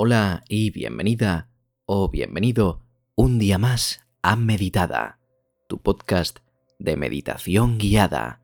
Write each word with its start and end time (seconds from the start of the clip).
Hola 0.00 0.44
y 0.48 0.70
bienvenida 0.70 1.50
o 1.84 2.08
bienvenido 2.08 2.84
un 3.16 3.40
día 3.40 3.58
más 3.58 4.06
a 4.22 4.36
Meditada, 4.36 5.18
tu 5.66 5.82
podcast 5.82 6.38
de 6.78 6.96
meditación 6.96 7.78
guiada. 7.78 8.40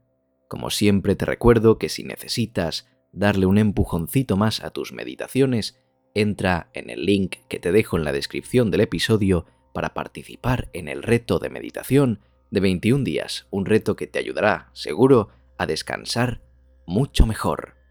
Como 0.48 0.70
siempre 0.70 1.14
te 1.14 1.26
recuerdo 1.26 1.78
que 1.78 1.88
si 1.88 2.02
necesitas 2.02 2.88
darle 3.12 3.46
un 3.46 3.58
empujoncito 3.58 4.36
más 4.36 4.64
a 4.64 4.70
tus 4.70 4.92
meditaciones, 4.92 5.80
entra 6.12 6.70
en 6.72 6.90
el 6.90 7.06
link 7.06 7.36
que 7.48 7.60
te 7.60 7.70
dejo 7.70 7.96
en 7.98 8.02
la 8.02 8.10
descripción 8.10 8.72
del 8.72 8.80
episodio 8.80 9.46
para 9.72 9.94
participar 9.94 10.70
en 10.72 10.88
el 10.88 11.04
reto 11.04 11.38
de 11.38 11.50
meditación 11.50 12.18
de 12.50 12.58
21 12.58 13.04
días, 13.04 13.46
un 13.52 13.64
reto 13.64 13.94
que 13.94 14.08
te 14.08 14.18
ayudará, 14.18 14.70
seguro, 14.72 15.28
a 15.56 15.66
descansar 15.66 16.42
mucho 16.84 17.26
mejor. 17.26 17.83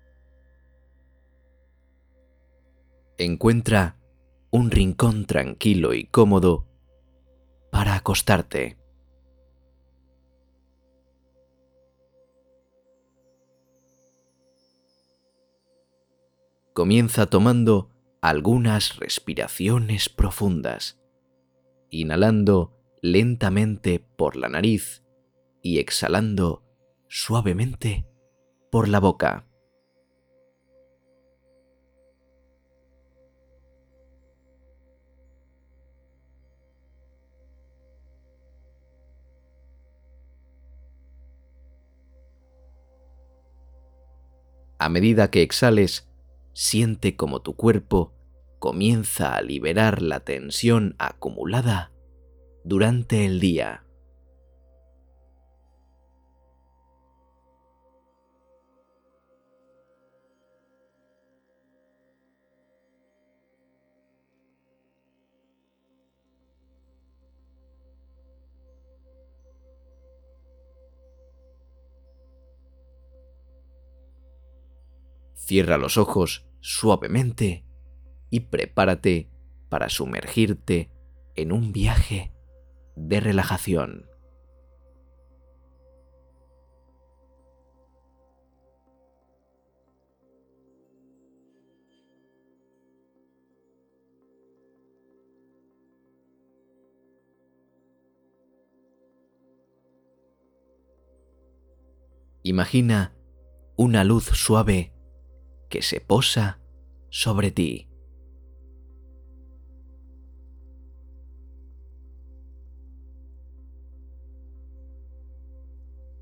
Encuentra 3.24 3.96
un 4.52 4.70
rincón 4.70 5.26
tranquilo 5.26 5.94
y 5.94 6.04
cómodo 6.04 6.68
para 7.72 7.96
acostarte. 7.96 8.77
Comienza 16.73 17.27
tomando 17.27 17.91
algunas 18.22 18.98
respiraciones 18.98 20.10
profundas, 20.10 20.99
inhalando 21.91 22.77
lentamente 23.02 23.99
por 23.99 24.35
la 24.35 24.49
nariz 24.49 25.02
y 25.62 25.80
exhalando 25.80 26.66
suavemente 27.08 28.05
por 28.70 28.90
la 28.90 28.99
boca. 28.99 29.48
A 44.84 44.89
medida 44.89 45.31
que 45.31 45.43
exhales, 45.43 46.09
siente 46.51 47.15
como 47.15 47.41
tu 47.41 47.55
cuerpo 47.55 48.13
comienza 48.59 49.34
a 49.34 49.41
liberar 49.41 50.01
la 50.01 50.20
tensión 50.20 50.98
acumulada 50.99 51.93
durante 52.65 53.26
el 53.26 53.39
día. 53.39 53.82
Cierra 75.46 75.78
los 75.78 75.97
ojos 75.97 76.47
suavemente 76.62 77.66
y 78.30 78.40
prepárate 78.41 79.30
para 79.68 79.90
sumergirte 79.90 80.90
en 81.35 81.52
un 81.52 81.74
viaje 81.74 82.31
de 82.96 83.19
relajación. 83.19 84.06
Imagina 102.44 103.13
una 103.75 104.06
luz 104.06 104.23
suave 104.23 104.92
que 105.73 105.81
se 105.81 106.00
posa 106.00 106.61
sobre 107.09 107.50
ti. 107.50 107.89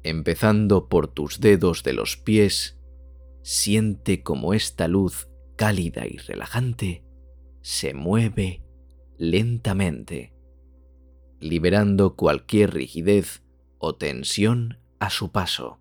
Empezando 0.03 0.87
por 0.87 1.09
tus 1.09 1.41
dedos 1.41 1.83
de 1.83 1.91
los 1.91 2.15
pies, 2.15 2.79
siente 3.41 4.23
como 4.23 4.53
esta 4.53 4.87
luz 4.87 5.27
cálida 5.57 6.07
y 6.07 6.15
relajante 6.15 7.03
se 7.59 7.93
mueve 7.93 8.63
lentamente, 9.17 10.33
liberando 11.41 12.15
cualquier 12.15 12.73
rigidez 12.73 13.43
o 13.79 13.97
tensión 13.97 14.79
a 14.99 15.09
su 15.09 15.33
paso. 15.33 15.80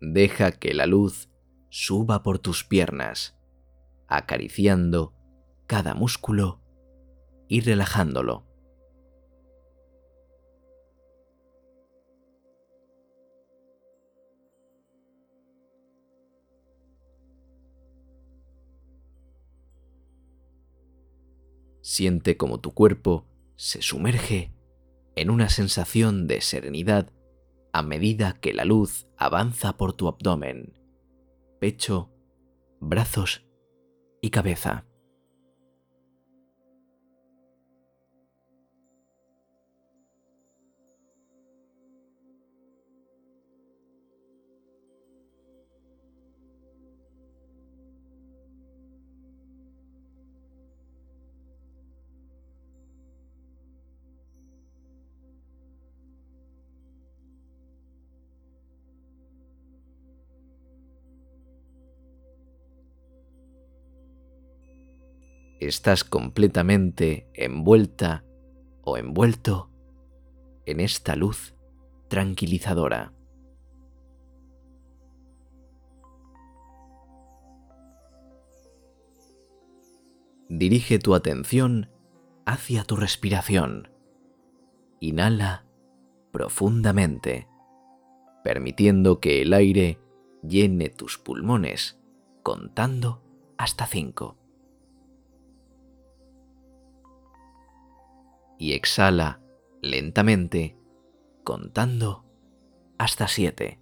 Deja 0.00 0.52
que 0.52 0.74
la 0.74 0.86
luz 0.86 1.30
suba 1.70 2.22
por 2.22 2.38
tus 2.38 2.64
piernas, 2.64 3.36
acariciando 4.08 5.14
cada 5.66 5.94
músculo 5.94 6.60
y 7.48 7.60
relajándolo. 7.60 8.46
Siente 21.80 22.36
como 22.36 22.60
tu 22.60 22.72
cuerpo 22.72 23.26
se 23.56 23.82
sumerge 23.82 24.52
en 25.16 25.30
una 25.30 25.48
sensación 25.48 26.26
de 26.26 26.40
serenidad 26.40 27.12
a 27.74 27.82
medida 27.82 28.34
que 28.40 28.54
la 28.54 28.64
luz 28.64 29.08
avanza 29.16 29.76
por 29.76 29.94
tu 29.94 30.06
abdomen, 30.06 30.78
pecho, 31.58 32.08
brazos 32.78 33.48
y 34.22 34.30
cabeza. 34.30 34.86
Estás 65.66 66.04
completamente 66.04 67.28
envuelta 67.34 68.24
o 68.82 68.96
envuelto 68.96 69.70
en 70.66 70.80
esta 70.80 71.16
luz 71.16 71.54
tranquilizadora. 72.08 73.12
Dirige 80.48 80.98
tu 80.98 81.14
atención 81.14 81.90
hacia 82.46 82.84
tu 82.84 82.96
respiración. 82.96 83.88
Inhala 85.00 85.66
profundamente, 86.32 87.48
permitiendo 88.42 89.20
que 89.20 89.42
el 89.42 89.52
aire 89.52 89.98
llene 90.42 90.90
tus 90.90 91.18
pulmones, 91.18 91.98
contando 92.42 93.22
hasta 93.56 93.86
cinco. 93.86 94.43
Y 98.58 98.72
exhala 98.72 99.40
lentamente, 99.82 100.76
contando 101.42 102.24
hasta 102.98 103.28
siete. 103.28 103.80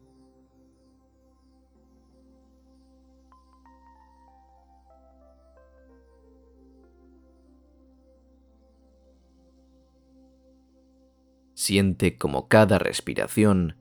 Siente 11.54 12.19
como 12.19 12.48
cada 12.48 12.80
respiración 12.80 13.76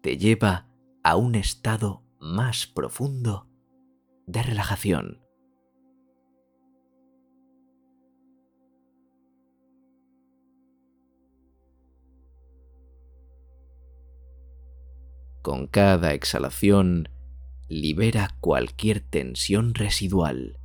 te 0.00 0.18
lleva 0.18 0.66
a 1.04 1.14
un 1.14 1.36
estado 1.36 2.02
más 2.18 2.66
profundo 2.66 3.46
de 4.26 4.42
relajación. 4.42 5.29
Con 15.42 15.66
cada 15.66 16.12
exhalación, 16.12 17.08
libera 17.68 18.36
cualquier 18.40 19.00
tensión 19.00 19.74
residual. 19.74 20.58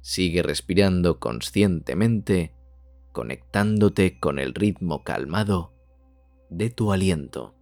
Sigue 0.00 0.42
respirando 0.42 1.20
conscientemente, 1.20 2.54
conectándote 3.12 4.18
con 4.18 4.38
el 4.38 4.54
ritmo 4.54 5.04
calmado 5.04 5.74
de 6.48 6.70
tu 6.70 6.92
aliento. 6.92 7.55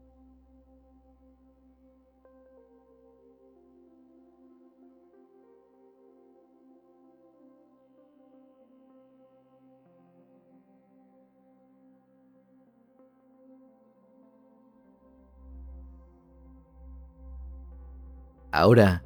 Ahora, 18.54 19.04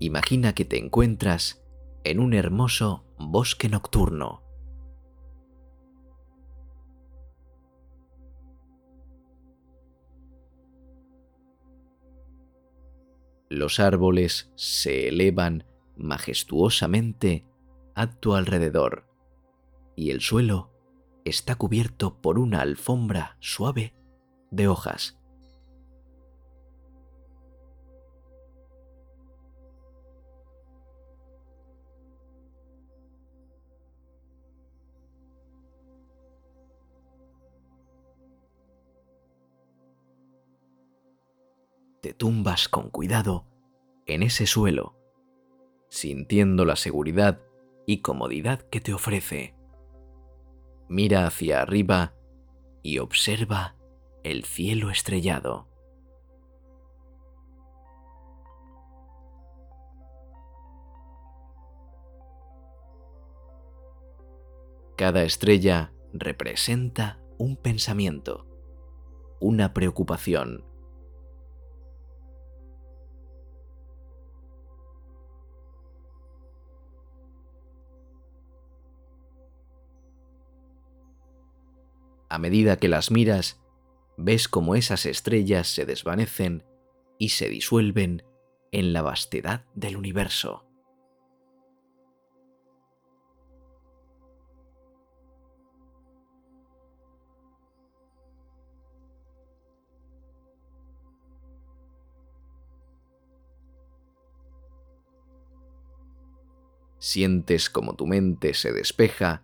imagina 0.00 0.52
que 0.52 0.64
te 0.64 0.76
encuentras 0.76 1.64
en 2.02 2.18
un 2.18 2.34
hermoso 2.34 3.04
bosque 3.20 3.68
nocturno. 3.68 4.42
Los 13.48 13.78
árboles 13.78 14.50
se 14.56 15.06
elevan 15.06 15.68
majestuosamente 15.96 17.46
a 17.94 18.10
tu 18.10 18.34
alrededor 18.34 19.06
y 19.94 20.10
el 20.10 20.20
suelo 20.20 20.72
está 21.24 21.54
cubierto 21.54 22.20
por 22.20 22.40
una 22.40 22.60
alfombra 22.60 23.36
suave 23.38 23.94
de 24.50 24.66
hojas. 24.66 25.19
Tumbas 42.12 42.68
con 42.68 42.90
cuidado 42.90 43.46
en 44.06 44.22
ese 44.22 44.46
suelo, 44.46 44.96
sintiendo 45.88 46.64
la 46.64 46.76
seguridad 46.76 47.40
y 47.86 48.02
comodidad 48.02 48.60
que 48.60 48.80
te 48.80 48.92
ofrece. 48.92 49.54
Mira 50.88 51.26
hacia 51.26 51.62
arriba 51.62 52.14
y 52.82 52.98
observa 52.98 53.76
el 54.22 54.44
cielo 54.44 54.90
estrellado. 54.90 55.68
Cada 64.96 65.22
estrella 65.22 65.94
representa 66.12 67.18
un 67.38 67.56
pensamiento, 67.56 68.46
una 69.40 69.72
preocupación, 69.72 70.69
A 82.30 82.38
medida 82.38 82.76
que 82.76 82.86
las 82.86 83.10
miras, 83.10 83.60
ves 84.16 84.46
cómo 84.46 84.76
esas 84.76 85.04
estrellas 85.04 85.66
se 85.66 85.84
desvanecen 85.84 86.64
y 87.18 87.30
se 87.30 87.48
disuelven 87.48 88.22
en 88.70 88.92
la 88.92 89.02
vastedad 89.02 89.66
del 89.74 89.96
universo. 89.96 90.64
Sientes 107.00 107.70
como 107.70 107.96
tu 107.96 108.06
mente 108.06 108.54
se 108.54 108.72
despeja, 108.72 109.42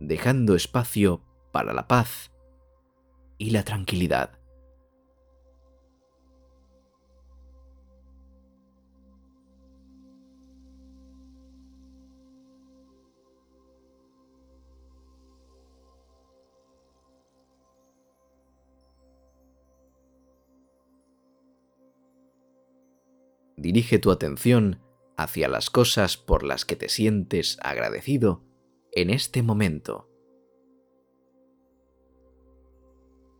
dejando 0.00 0.54
espacio 0.54 1.27
para 1.58 1.72
la 1.72 1.88
paz 1.88 2.30
y 3.36 3.50
la 3.50 3.64
tranquilidad. 3.64 4.38
Dirige 23.56 23.98
tu 23.98 24.12
atención 24.12 24.80
hacia 25.16 25.48
las 25.48 25.70
cosas 25.70 26.16
por 26.16 26.44
las 26.44 26.64
que 26.64 26.76
te 26.76 26.88
sientes 26.88 27.58
agradecido 27.60 28.44
en 28.92 29.10
este 29.10 29.42
momento. 29.42 30.08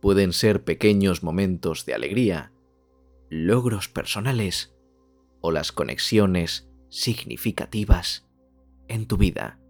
Pueden 0.01 0.33
ser 0.33 0.65
pequeños 0.65 1.23
momentos 1.23 1.85
de 1.85 1.95
alegría, 1.95 2.53
logros 3.31 3.89
personales 3.89 4.75
o 5.41 5.51
las 5.51 5.73
conexiones 5.73 6.69
significativas 6.89 8.29
en 8.89 9.07
tu 9.07 9.17
vida. 9.17 9.61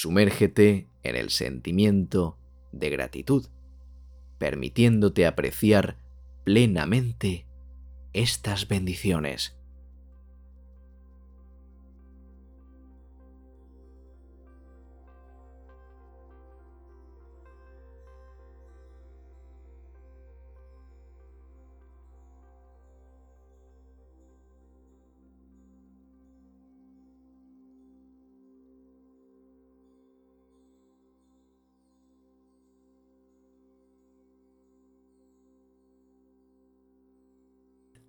Sumérgete 0.00 0.88
en 1.02 1.14
el 1.14 1.28
sentimiento 1.28 2.38
de 2.72 2.88
gratitud, 2.88 3.48
permitiéndote 4.38 5.26
apreciar 5.26 5.98
plenamente 6.42 7.46
estas 8.14 8.66
bendiciones. 8.66 9.59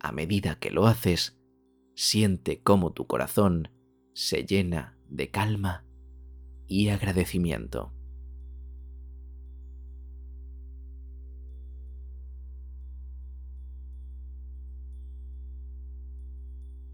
A 0.01 0.11
medida 0.11 0.57
que 0.59 0.71
lo 0.71 0.87
haces, 0.87 1.37
siente 1.95 2.61
cómo 2.61 2.91
tu 2.91 3.05
corazón 3.05 3.69
se 4.13 4.45
llena 4.45 4.97
de 5.07 5.29
calma 5.29 5.85
y 6.67 6.89
agradecimiento. 6.89 7.93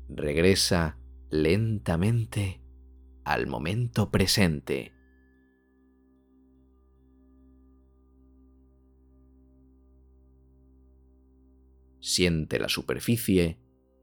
Regresa 0.09 0.97
lentamente 1.29 2.61
al 3.23 3.47
momento 3.47 4.09
presente. 4.09 4.96
Siente 12.17 12.57
la 12.57 12.67
superficie 12.67 13.59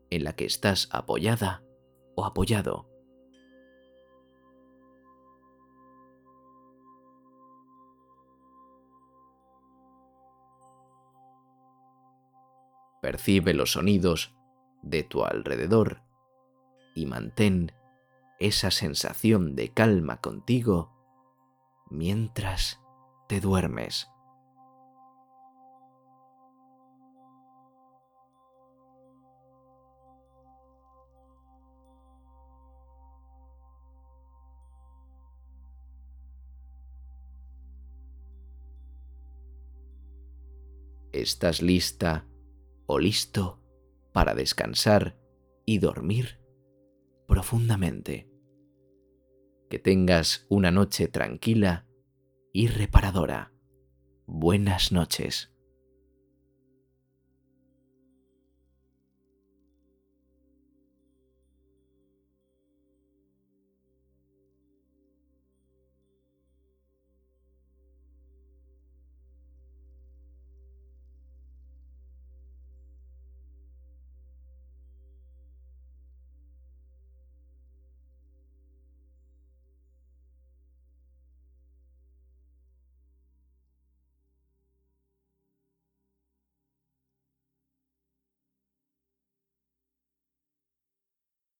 en 0.09 0.23
la 0.23 0.37
que 0.37 0.45
estás 0.45 0.89
apoyada 0.93 1.65
o 2.15 2.25
apoyado. 2.25 2.89
Percibe 13.03 13.53
los 13.53 13.73
sonidos 13.73 14.37
de 14.85 15.03
tu 15.03 15.25
alrededor 15.25 16.05
y 16.95 17.07
mantén 17.07 17.73
esa 18.39 18.71
sensación 18.71 19.57
de 19.57 19.73
calma 19.73 20.21
contigo 20.21 20.93
mientras 21.91 22.79
te 23.29 23.41
duermes. 23.41 24.07
¿Estás 41.15 41.63
lista 41.63 42.27
o 42.87 42.99
listo 42.99 43.63
para 44.13 44.35
descansar 44.35 45.17
y 45.65 45.79
dormir 45.79 46.41
profundamente? 47.29 48.29
Que 49.71 49.79
tengas 49.79 50.45
una 50.49 50.73
noche 50.73 51.07
tranquila 51.07 51.87
y 52.53 52.67
reparadora. 52.67 53.53
Buenas 54.27 54.91
noches. 54.91 55.54